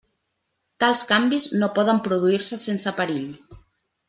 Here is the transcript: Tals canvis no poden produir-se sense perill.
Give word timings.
Tals 0.83 1.03
canvis 1.11 1.45
no 1.59 1.69
poden 1.75 2.01
produir-se 2.09 2.61
sense 2.63 2.95
perill. 3.03 3.31